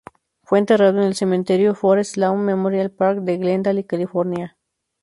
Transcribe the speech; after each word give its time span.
Fue 0.41 0.57
enterrado 0.57 0.97
en 0.97 1.03
el 1.03 1.13
Cementerio 1.13 1.75
Forest 1.75 2.17
Lawn 2.17 2.43
Memorial 2.43 2.89
Park 2.89 3.19
de 3.19 3.37
Glendale, 3.37 3.85
California. 3.85 4.57